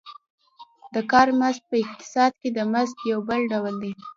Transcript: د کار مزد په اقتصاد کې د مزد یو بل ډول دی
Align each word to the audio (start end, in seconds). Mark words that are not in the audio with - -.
د 0.93 0.95
کار 1.11 1.27
مزد 1.39 1.61
په 1.69 1.75
اقتصاد 1.83 2.31
کې 2.41 2.49
د 2.57 2.59
مزد 2.73 2.97
یو 3.11 3.19
بل 3.29 3.41
ډول 3.51 3.75
دی 3.83 3.93